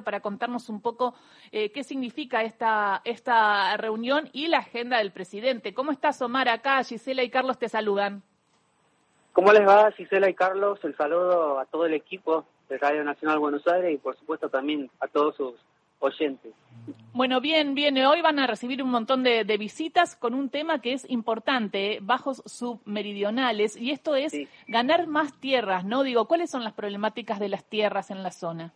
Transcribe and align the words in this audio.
Para 0.00 0.20
contarnos 0.20 0.70
un 0.70 0.80
poco 0.80 1.14
eh, 1.50 1.70
qué 1.72 1.84
significa 1.84 2.42
esta, 2.42 3.02
esta 3.04 3.76
reunión 3.76 4.30
y 4.32 4.46
la 4.46 4.58
agenda 4.58 4.96
del 4.96 5.12
presidente. 5.12 5.74
¿Cómo 5.74 5.92
estás, 5.92 6.22
Omar? 6.22 6.48
Acá 6.48 6.82
Gisela 6.84 7.22
y 7.22 7.28
Carlos 7.28 7.58
te 7.58 7.68
saludan. 7.68 8.22
¿Cómo 9.32 9.52
les 9.52 9.66
va, 9.66 9.90
Gisela 9.92 10.28
y 10.28 10.34
Carlos? 10.34 10.78
El 10.82 10.96
saludo 10.96 11.58
a 11.58 11.66
todo 11.66 11.86
el 11.86 11.94
equipo 11.94 12.46
de 12.68 12.78
Radio 12.78 13.02
Nacional 13.02 13.38
Buenos 13.38 13.66
Aires 13.66 13.94
y, 13.94 13.98
por 13.98 14.16
supuesto, 14.16 14.48
también 14.48 14.90
a 15.00 15.08
todos 15.08 15.36
sus 15.36 15.54
oyentes. 16.00 16.52
Bueno, 17.14 17.40
bien, 17.40 17.74
bien. 17.74 17.96
Hoy 17.98 18.20
van 18.20 18.38
a 18.38 18.46
recibir 18.46 18.82
un 18.82 18.90
montón 18.90 19.22
de, 19.22 19.44
visitas 19.58 20.16
con 20.16 20.34
un 20.34 20.50
tema 20.50 20.80
que 20.80 20.92
es 20.92 21.08
importante, 21.08 21.98
bajos 22.02 22.42
submeridionales, 22.44 23.76
y 23.76 23.90
esto 23.90 24.16
es 24.16 24.34
ganar 24.66 25.06
más 25.06 25.38
tierras, 25.40 25.84
¿no? 25.84 26.02
Digo, 26.02 26.26
¿cuáles 26.26 26.50
son 26.50 26.64
las 26.64 26.72
problemáticas 26.72 27.38
de 27.38 27.48
las 27.48 27.64
tierras 27.64 28.10
en 28.10 28.22
la 28.22 28.32
zona? 28.32 28.72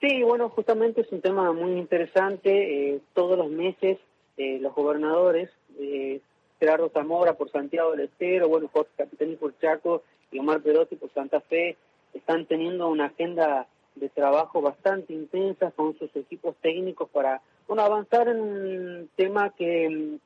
Sí, 0.00 0.22
bueno, 0.22 0.50
justamente 0.50 1.00
es 1.00 1.12
un 1.12 1.20
tema 1.20 1.52
muy 1.52 1.72
interesante. 1.72 2.94
Eh, 2.94 3.00
todos 3.14 3.38
los 3.38 3.50
meses 3.50 3.98
eh, 4.36 4.58
los 4.60 4.74
gobernadores, 4.74 5.50
eh, 5.78 6.20
Gerardo 6.60 6.90
Zamora 6.90 7.34
por 7.34 7.50
Santiago 7.50 7.92
del 7.92 8.00
Estero, 8.00 8.48
bueno, 8.48 8.68
Jorge 8.70 8.90
Capitani 8.96 9.36
por 9.36 9.58
Chaco 9.58 10.02
y 10.30 10.38
Omar 10.38 10.60
Perotti 10.60 10.96
por 10.96 11.10
Santa 11.14 11.40
Fe, 11.40 11.76
están 12.12 12.44
teniendo 12.44 12.88
una 12.88 13.06
agenda 13.06 13.66
de 13.94 14.10
trabajo 14.10 14.60
bastante 14.60 15.14
intensa 15.14 15.70
con 15.70 15.98
sus 15.98 16.14
equipos 16.16 16.54
técnicos 16.60 17.08
para 17.08 17.40
bueno, 17.66 17.82
avanzar 17.82 18.28
en 18.28 18.40
un 18.40 19.10
tema 19.16 19.50
que, 19.56 20.18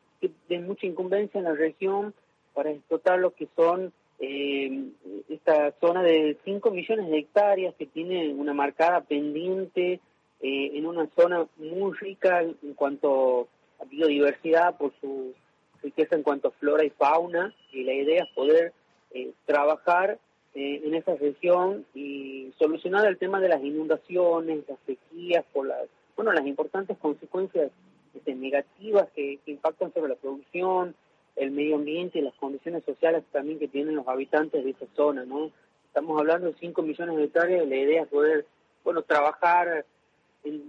de 0.48 0.58
mucha 0.58 0.86
incumbencia 0.86 1.38
en 1.38 1.44
la 1.44 1.54
región 1.54 2.12
para 2.52 2.70
explotar 2.70 3.20
lo 3.20 3.32
que 3.32 3.46
son 3.54 3.92
eh, 4.20 4.90
esta 5.28 5.72
zona 5.80 6.02
de 6.02 6.36
5 6.44 6.70
millones 6.70 7.08
de 7.10 7.18
hectáreas 7.18 7.74
que 7.76 7.86
tiene 7.86 8.32
una 8.34 8.52
marcada 8.54 9.00
pendiente 9.02 10.00
eh, 10.40 10.70
en 10.74 10.86
una 10.86 11.08
zona 11.16 11.46
muy 11.56 11.92
rica 11.98 12.42
en 12.42 12.74
cuanto 12.74 13.48
a 13.80 13.84
biodiversidad 13.84 14.76
por 14.76 14.92
su 15.00 15.34
riqueza 15.82 16.14
en 16.14 16.22
cuanto 16.22 16.48
a 16.48 16.52
flora 16.52 16.84
y 16.84 16.90
fauna 16.90 17.54
y 17.72 17.84
la 17.84 17.94
idea 17.94 18.24
es 18.24 18.30
poder 18.30 18.72
eh, 19.12 19.32
trabajar 19.46 20.18
eh, 20.54 20.82
en 20.84 20.94
esa 20.94 21.14
región 21.14 21.86
y 21.94 22.52
solucionar 22.58 23.06
el 23.06 23.18
tema 23.18 23.40
de 23.40 23.48
las 23.48 23.62
inundaciones, 23.62 24.64
las 24.68 24.78
sequías, 24.84 25.44
por 25.52 25.66
las, 25.66 25.88
bueno, 26.16 26.32
las 26.32 26.46
importantes 26.46 26.96
consecuencias 26.98 27.70
este, 28.14 28.34
negativas 28.34 29.08
que, 29.14 29.38
impactan 29.46 29.92
sobre 29.94 30.08
la 30.08 30.16
producción, 30.16 30.94
el 31.36 31.50
medio 31.50 31.76
ambiente 31.76 32.18
y 32.18 32.22
las 32.22 32.34
condiciones 32.34 32.84
sociales 32.84 33.24
también 33.32 33.58
que 33.58 33.68
tienen 33.68 33.96
los 33.96 34.06
habitantes 34.08 34.64
de 34.64 34.70
esa 34.70 34.86
zona, 34.94 35.24
¿no? 35.24 35.50
Estamos 35.86 36.18
hablando 36.18 36.48
de 36.48 36.54
5 36.58 36.82
millones 36.82 37.16
de 37.16 37.24
hectáreas 37.24 37.66
la 37.66 37.76
idea 37.76 38.02
es 38.02 38.08
poder, 38.08 38.46
bueno, 38.84 39.02
trabajar 39.02 39.84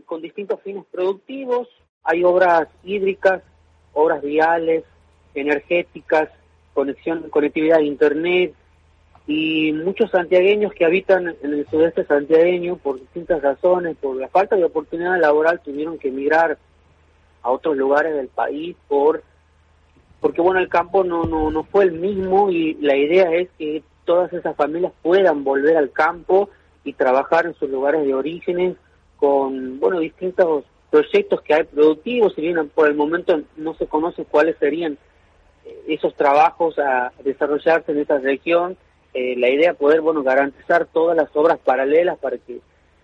con 0.05 0.21
distintos 0.21 0.59
fines 0.61 0.83
productivos. 0.91 1.67
Hay 2.03 2.23
obras 2.23 2.67
hídricas, 2.83 3.43
obras 3.93 4.21
viales, 4.21 4.83
energéticas, 5.33 6.29
conexión, 6.73 7.29
conectividad 7.29 7.79
a 7.79 7.83
Internet, 7.83 8.53
y 9.27 9.71
muchos 9.71 10.09
santiagueños 10.11 10.73
que 10.73 10.85
habitan 10.85 11.35
en 11.41 11.53
el 11.53 11.67
sudeste 11.69 12.05
santiagueño 12.05 12.77
por 12.77 12.99
distintas 12.99 13.41
razones, 13.41 13.95
por 13.97 14.15
la 14.15 14.27
falta 14.27 14.55
de 14.55 14.63
oportunidad 14.63 15.19
laboral, 15.19 15.61
tuvieron 15.61 15.97
que 15.99 16.09
emigrar 16.09 16.57
a 17.43 17.51
otros 17.51 17.77
lugares 17.77 18.15
del 18.15 18.27
país 18.27 18.75
por 18.87 19.23
porque 20.21 20.39
bueno 20.39 20.59
el 20.59 20.69
campo 20.69 21.03
no, 21.03 21.23
no, 21.23 21.51
no 21.51 21.63
fue 21.63 21.83
el 21.83 21.93
mismo 21.93 22.49
y 22.51 22.75
la 22.75 22.95
idea 22.95 23.33
es 23.33 23.49
que 23.57 23.83
todas 24.05 24.31
esas 24.31 24.55
familias 24.55 24.93
puedan 25.01 25.43
volver 25.43 25.75
al 25.75 25.91
campo 25.91 26.49
y 26.83 26.93
trabajar 26.93 27.47
en 27.47 27.55
sus 27.55 27.69
lugares 27.69 28.05
de 28.05 28.13
orígenes 28.13 28.77
con 29.17 29.79
bueno 29.79 29.99
distintos 29.99 30.63
proyectos 30.89 31.41
que 31.41 31.53
hay 31.53 31.63
productivos, 31.63 32.33
si 32.35 32.41
bien 32.41 32.69
por 32.69 32.87
el 32.87 32.95
momento 32.95 33.41
no 33.57 33.73
se 33.75 33.87
conoce 33.87 34.25
cuáles 34.25 34.57
serían 34.57 34.97
esos 35.87 36.13
trabajos 36.15 36.77
a 36.79 37.11
desarrollarse 37.23 37.91
en 37.91 37.99
esa 37.99 38.19
región. 38.19 38.77
Eh, 39.13 39.35
la 39.37 39.49
idea 39.49 39.71
es 39.71 39.77
poder 39.77 40.01
bueno 40.01 40.23
garantizar 40.23 40.85
todas 40.85 41.17
las 41.17 41.29
obras 41.35 41.59
paralelas 41.59 42.17
para 42.17 42.37
que 42.37 42.59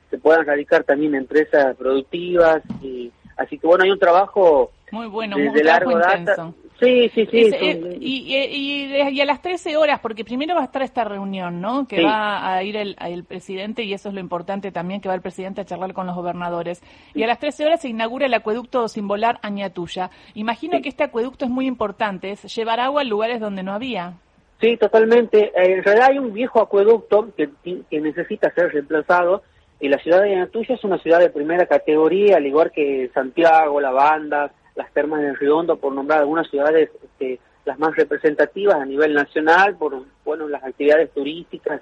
se 0.10 0.18
puedan 0.18 0.46
radicar 0.46 0.84
también 0.84 1.16
empresas 1.16 1.76
productivas 1.76 2.62
y 2.82 3.12
así 3.36 3.58
que 3.58 3.68
bueno 3.68 3.84
hay 3.84 3.92
un 3.92 4.00
trabajo 4.00 4.72
muy 4.92 5.08
bueno 5.08 5.36
desde 5.36 5.66
largo 5.66 5.98
data 5.98 6.54
sí 6.80 7.10
sí 7.16 7.26
sí 7.32 7.52
eh, 7.60 7.98
y, 8.00 9.20
a 9.22 9.26
las 9.26 9.42
13 9.42 9.78
horas 9.78 10.00
porque 10.00 10.24
primero 10.24 10.56
va 10.56 10.62
a 10.62 10.66
estar 10.66 10.82
esta 10.82 11.04
reunión 11.04 11.60
no 11.62 11.88
que 11.88 12.04
va 12.04 12.54
a 12.54 12.64
ir 12.64 12.78
el, 12.78 12.96
el, 13.00 13.24
presidente 13.24 13.84
y 13.84 13.94
eso 13.94 14.10
es 14.10 14.16
lo 14.16 14.20
importante 14.20 14.72
también 14.72 15.02
que 15.02 15.10
va 15.10 15.16
el 15.16 15.22
presidente 15.22 15.62
a 15.62 15.66
charlar 15.66 15.94
con 15.94 16.08
los 16.08 16.16
gobernadores. 16.16 16.82
Y 17.14 17.24
a 17.24 17.28
las 17.28 17.40
13 17.40 17.66
horas 17.66 17.82
se 17.82 17.90
inaugura 17.90 18.26
el 18.26 18.34
acueducto 18.34 18.88
Simbolar 18.88 19.40
Añatuya. 19.42 20.10
Imagino 20.36 20.82
que 20.82 20.90
este 20.90 21.04
acueducto 21.04 21.46
es 21.46 21.52
muy 21.52 21.66
importante 21.66 22.32
es 22.32 22.44
llevar 22.56 22.80
agua 22.80 23.02
a 23.02 23.06
lugares 23.06 23.40
donde 23.40 23.64
no 23.64 23.74
había. 23.74 24.14
Sí, 24.60 24.78
totalmente. 24.78 25.52
Eh, 25.56 25.74
en 25.74 25.84
realidad 25.84 26.10
hay 26.12 26.20
un 26.20 26.34
viejo 26.34 26.62
acueducto 26.62 27.30
que, 27.36 27.50
que 27.64 28.02
necesita 28.02 28.52
ser 28.54 28.72
reemplazado 28.72 29.44
y 29.80 29.90
la 29.90 30.00
ciudad 30.00 30.24
de 30.24 30.36
Anatuya 30.36 30.76
es 30.76 30.84
una 30.84 30.98
ciudad 30.98 31.20
de 31.20 31.30
primera 31.30 31.68
categoría, 31.68 32.38
al 32.38 32.48
igual 32.48 32.72
que 32.72 33.12
Santiago, 33.14 33.80
La 33.80 33.92
Banda, 33.92 34.52
las 34.78 34.94
termas 34.94 35.22
de 35.22 35.34
Riondo, 35.34 35.76
por 35.76 35.94
nombrar 35.94 36.20
algunas 36.20 36.50
ciudades 36.50 36.90
este, 37.04 37.40
las 37.66 37.78
más 37.78 37.96
representativas 37.96 38.76
a 38.76 38.86
nivel 38.86 39.14
nacional, 39.14 39.76
por 39.76 40.06
bueno 40.24 40.48
las 40.48 40.64
actividades 40.64 41.12
turísticas 41.12 41.82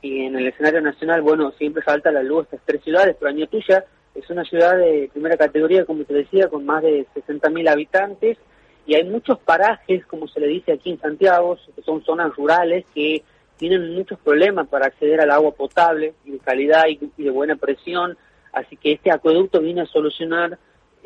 y 0.00 0.24
en 0.24 0.36
el 0.36 0.46
escenario 0.46 0.80
nacional, 0.80 1.20
bueno, 1.22 1.52
siempre 1.52 1.82
salta 1.82 2.08
a 2.08 2.12
la 2.12 2.22
luz 2.22 2.44
estas 2.44 2.60
tres 2.64 2.82
ciudades, 2.82 3.16
pero 3.18 3.30
Añatuya 3.30 3.84
es 4.14 4.30
una 4.30 4.44
ciudad 4.44 4.76
de 4.76 5.10
primera 5.12 5.36
categoría, 5.36 5.84
como 5.84 6.04
te 6.04 6.14
decía, 6.14 6.48
con 6.48 6.64
más 6.64 6.82
de 6.82 7.06
60.000 7.14 7.68
habitantes, 7.68 8.38
y 8.86 8.94
hay 8.94 9.04
muchos 9.04 9.38
parajes, 9.40 10.06
como 10.06 10.28
se 10.28 10.40
le 10.40 10.46
dice 10.46 10.72
aquí 10.72 10.90
en 10.90 11.00
Santiago, 11.00 11.58
que 11.74 11.82
son 11.82 12.04
zonas 12.04 12.34
rurales 12.36 12.84
que 12.94 13.24
tienen 13.56 13.94
muchos 13.94 14.18
problemas 14.20 14.68
para 14.68 14.86
acceder 14.86 15.20
al 15.20 15.30
agua 15.30 15.52
potable 15.52 16.14
de 16.24 16.38
calidad 16.38 16.84
y, 16.86 17.10
de 17.22 17.30
buena 17.30 17.56
presión, 17.56 18.16
así 18.52 18.76
que 18.76 18.92
este 18.92 19.10
acueducto 19.10 19.60
viene 19.60 19.82
a 19.82 19.86
solucionar 19.86 20.58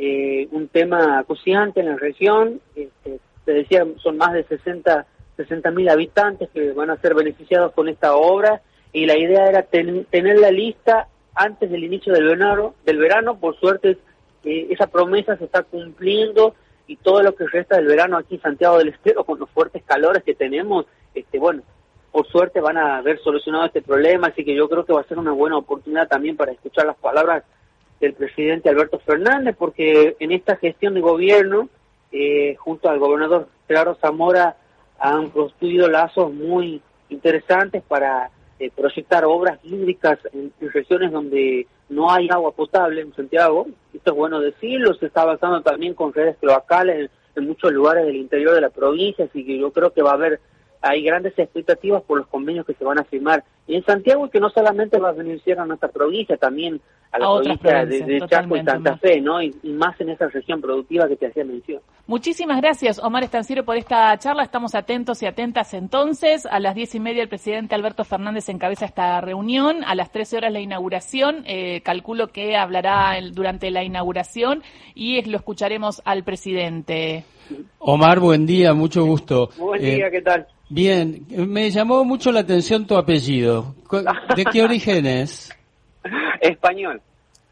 eh, 0.03 0.49
un 0.53 0.69
tema 0.69 1.19
acuciante 1.19 1.81
en 1.81 1.87
la 1.87 1.97
región, 1.97 2.63
este, 2.75 3.21
se 3.45 3.53
decía 3.53 3.85
son 4.03 4.17
más 4.17 4.33
de 4.33 4.45
60 4.45 5.71
mil 5.73 5.91
habitantes 5.91 6.49
que 6.55 6.73
van 6.73 6.89
a 6.89 6.97
ser 6.97 7.15
beneficiados 7.15 7.73
con 7.73 7.87
esta 7.87 8.17
obra 8.17 8.63
y 8.95 9.05
la 9.05 9.19
idea 9.19 9.47
era 9.47 9.63
tener 9.63 10.39
la 10.39 10.51
lista 10.51 11.09
antes 11.35 11.71
del 11.71 11.85
inicio 11.85 12.15
del 12.15 12.29
verano, 12.29 12.75
del 12.87 12.97
verano. 12.97 13.39
Por 13.39 13.61
suerte 13.61 13.99
eh, 14.45 14.69
esa 14.71 14.87
promesa 14.87 15.37
se 15.37 15.45
está 15.45 15.65
cumpliendo 15.65 16.55
y 16.87 16.97
todo 16.97 17.23
lo 17.23 17.35
que 17.35 17.47
resta 17.47 17.77
del 17.77 17.87
verano 17.87 18.17
aquí 18.17 18.37
en 18.37 18.41
Santiago 18.41 18.79
del 18.79 18.89
Estero 18.89 19.25
con 19.25 19.39
los 19.39 19.51
fuertes 19.51 19.83
calores 19.85 20.23
que 20.25 20.35
tenemos, 20.35 20.87
este 21.15 21.39
bueno, 21.39 21.61
por 22.11 22.27
suerte 22.27 22.63
van 22.63 22.79
a 22.79 22.97
haber 22.97 23.21
solucionado 23.21 23.67
este 23.67 23.83
problema, 23.83 24.29
así 24.29 24.47
que 24.47 24.57
yo 24.57 24.67
creo 24.67 24.87
que 24.87 24.95
va 24.95 25.03
a 25.03 25.09
ser 25.09 25.19
una 25.19 25.33
buena 25.33 25.59
oportunidad 25.59 26.09
también 26.09 26.39
para 26.39 26.53
escuchar 26.53 26.87
las 26.87 26.97
palabras 26.97 27.45
del 28.01 28.15
presidente 28.15 28.69
Alberto 28.69 28.99
Fernández, 29.01 29.55
porque 29.59 30.17
en 30.19 30.33
esta 30.33 30.57
gestión 30.57 30.95
de 30.95 31.01
gobierno, 31.01 31.69
eh, 32.13 32.57
junto 32.59 32.89
al 32.89 32.99
gobernador 32.99 33.49
Gerardo 33.69 33.97
Zamora, 34.01 34.57
han 34.99 35.31
construido 35.31 35.89
lazos 35.89 36.33
muy 36.33 36.81
interesantes 37.09 37.83
para 37.87 38.31
eh, 38.59 38.71
proyectar 38.75 39.25
obras 39.25 39.59
hídricas 39.63 40.19
en, 40.33 40.53
regiones 40.61 41.13
donde 41.13 41.67
no 41.89 42.13
hay 42.13 42.29
agua 42.31 42.53
potable 42.53 43.01
en 43.01 43.15
Santiago. 43.15 43.67
Esto 43.95 44.11
es 44.11 44.17
bueno 44.17 44.41
decirlo, 44.41 44.95
se 44.95 45.07
está 45.07 45.23
avanzando 45.23 45.63
también 45.63 45.95
con 45.95 46.13
redes 46.13 46.37
cloacales 46.39 47.11
en, 47.35 47.47
muchos 47.47 47.73
lugares 47.73 48.05
del 48.05 48.17
interior 48.17 48.55
de 48.55 48.61
la 48.61 48.69
provincia, 48.69 49.25
así 49.25 49.47
que 49.47 49.59
yo 49.59 49.73
creo 49.73 49.95
que 49.95 50.03
va 50.03 50.11
a 50.11 50.15
haber, 50.15 50.41
hay 50.83 51.03
grandes 51.03 51.39
expectativas 51.39 52.03
por 52.03 52.19
los 52.19 52.27
convenios 52.27 52.67
que 52.67 52.75
se 52.75 52.85
van 52.85 52.99
a 52.99 53.05
firmar 53.05 53.45
en 53.67 53.85
Santiago 53.85 54.27
y 54.27 54.31
que 54.31 54.41
no 54.41 54.51
solamente 54.51 54.99
va 54.99 55.11
a 55.11 55.13
beneficiar 55.13 55.61
a 55.61 55.67
nuestra 55.67 55.89
provincia, 55.89 56.37
también 56.37 56.81
a 57.13 57.19
la 57.19 57.27
provincia 57.27 57.85
de, 57.87 58.21
Chaco 58.29 58.57
y 58.57 58.65
Santa 58.65 58.97
Fe, 58.99 59.21
¿no? 59.21 59.43
Y, 59.43 59.53
más 59.65 60.01
en 60.01 60.11
esa 60.11 60.29
región 60.29 60.61
productiva 60.61 61.09
que 61.09 61.17
te 61.17 61.27
hacía 61.27 61.45
mención. 61.45 61.81
Muchísimas 62.07 62.61
gracias, 62.61 62.99
Omar 62.99 63.25
Estanciero, 63.25 63.65
por 63.65 63.77
esta 63.77 64.17
charla. 64.19 64.43
Estamos 64.43 64.75
atentos 64.75 65.23
y 65.23 65.27
atentas 65.27 65.75
entonces. 65.75 66.47
A 66.47 66.61
las 66.61 66.75
diez 66.75 66.95
y 66.95 67.01
media 67.01 67.23
el 67.23 67.29
presidente 67.29 67.75
Alberto 67.75 68.05
Fernández 68.05 68.49
encabeza 68.49 68.85
esta 68.85 69.21
reunión. 69.21 69.85
A 69.85 69.95
las 69.95 70.11
trece 70.11 70.37
horas 70.37 70.53
la 70.53 70.61
inauguración. 70.61 71.45
Eh, 71.47 71.81
calculo 71.83 72.29
que 72.29 72.57
hablará 72.57 73.17
durante 73.33 73.71
la 73.71 73.85
inauguración 73.85 74.63
y 74.95 75.23
lo 75.23 75.37
escucharemos 75.37 76.03
al 76.05 76.25
presidente. 76.25 77.25
Omar, 77.79 78.21
buen 78.21 78.47
día, 78.47 78.75
mucho 78.75 79.05
gusto. 79.05 79.51
Buen 79.59 79.81
día, 79.81 80.07
eh, 80.07 80.11
¿qué 80.11 80.23
tal? 80.23 80.47
Bien, 80.69 81.27
me 81.31 81.69
llamó 81.71 82.05
mucho 82.05 82.31
la 82.31 82.41
atención 82.41 82.87
tu 82.87 82.97
apellido. 82.97 83.60
¿De 84.37 84.45
qué 84.45 84.63
origen 84.63 85.07
es? 85.07 85.57
Español. 86.41 87.01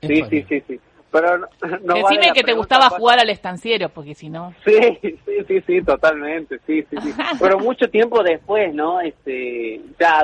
Sí, 0.03 0.23
sí, 0.31 0.45
sí, 0.49 0.63
sí. 0.67 0.81
Pero 1.11 1.39
no, 1.39 1.95
Decime 1.95 2.33
que 2.35 2.43
te 2.43 2.53
gustaba 2.53 2.91
jugar 2.91 3.19
al 3.19 3.31
estanciero, 3.31 3.89
porque 3.89 4.15
si 4.15 4.29
no... 4.29 4.55
Sí, 4.65 4.99
sí, 5.01 5.19
sí, 5.47 5.61
sí, 5.67 5.83
totalmente, 5.83 6.59
sí, 6.67 6.85
sí, 6.91 6.97
sí. 7.03 7.15
Pero 7.41 7.59
mucho 7.59 7.89
tiempo 7.89 8.23
después, 8.23 8.75
¿no? 8.75 9.01
Este, 9.01 9.81
ya, 9.99 10.23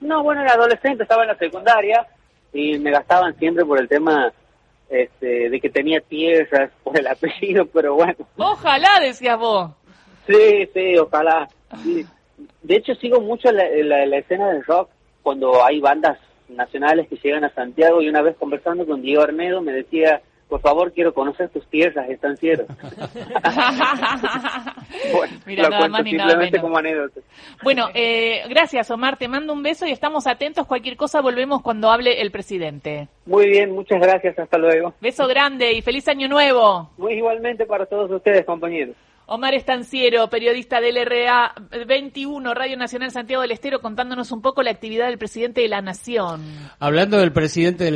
no, 0.00 0.22
bueno, 0.22 0.42
era 0.42 0.52
adolescente, 0.52 1.04
estaba 1.04 1.22
en 1.22 1.28
la 1.28 1.38
secundaria 1.38 2.06
y 2.52 2.78
me 2.78 2.90
gastaban 2.90 3.34
siempre 3.38 3.64
por 3.64 3.80
el 3.80 3.88
tema 3.88 4.30
este, 4.90 5.48
de 5.48 5.60
que 5.60 5.70
tenía 5.70 6.00
tierras 6.00 6.70
por 6.84 6.98
el 6.98 7.06
apellido, 7.06 7.66
pero 7.66 7.94
bueno. 7.94 8.16
Ojalá, 8.36 9.00
decías 9.00 9.38
vos. 9.38 9.70
Sí, 10.26 10.68
sí, 10.74 10.98
ojalá. 10.98 11.48
De 12.62 12.76
hecho, 12.76 12.94
sigo 12.96 13.20
mucho 13.20 13.50
la, 13.52 13.64
la, 14.06 14.18
escena 14.18 14.50
del 14.50 14.64
rock 14.64 14.90
cuando 15.26 15.64
hay 15.64 15.80
bandas 15.80 16.18
nacionales 16.48 17.08
que 17.08 17.16
llegan 17.16 17.42
a 17.42 17.52
Santiago 17.52 18.00
y 18.00 18.08
una 18.08 18.22
vez 18.22 18.36
conversando 18.36 18.86
con 18.86 19.02
Diego 19.02 19.22
Arnedo 19.22 19.60
me 19.60 19.72
decía, 19.72 20.22
por 20.48 20.60
favor, 20.60 20.92
quiero 20.92 21.12
conocer 21.12 21.48
tus 21.48 21.66
tierras 21.66 22.08
estancieras. 22.08 22.68
bueno, 25.12 25.36
Mira, 25.44 25.68
nada 25.68 25.88
más 25.88 26.04
ni 26.04 26.12
nada 26.12 26.36
menos. 26.36 26.60
como 26.60 26.78
anécdota. 26.78 27.22
Bueno, 27.64 27.88
eh, 27.92 28.42
gracias 28.48 28.88
Omar, 28.92 29.16
te 29.16 29.26
mando 29.26 29.52
un 29.52 29.64
beso 29.64 29.84
y 29.84 29.90
estamos 29.90 30.28
atentos. 30.28 30.64
Cualquier 30.68 30.96
cosa 30.96 31.20
volvemos 31.20 31.60
cuando 31.60 31.90
hable 31.90 32.20
el 32.20 32.30
presidente. 32.30 33.08
Muy 33.24 33.48
bien, 33.48 33.72
muchas 33.72 34.00
gracias, 34.00 34.38
hasta 34.38 34.58
luego. 34.58 34.94
Beso 35.00 35.26
grande 35.26 35.72
y 35.72 35.82
feliz 35.82 36.06
año 36.06 36.28
nuevo. 36.28 36.88
Muy 36.98 37.14
igualmente 37.14 37.66
para 37.66 37.86
todos 37.86 38.08
ustedes, 38.12 38.44
compañeros. 38.44 38.94
Omar 39.28 39.54
Estanciero, 39.54 40.30
periodista 40.30 40.80
del 40.80 41.04
RA 41.04 41.52
21, 41.86 42.54
Radio 42.54 42.76
Nacional 42.76 43.10
Santiago 43.10 43.42
del 43.42 43.50
Estero, 43.50 43.80
contándonos 43.80 44.30
un 44.30 44.40
poco 44.40 44.62
la 44.62 44.70
actividad 44.70 45.08
del 45.08 45.18
presidente 45.18 45.62
de 45.62 45.68
la 45.68 45.82
Nación. 45.82 46.42
Hablando 46.78 47.18
del 47.18 47.32
presidente 47.32 47.78
del 47.78 47.84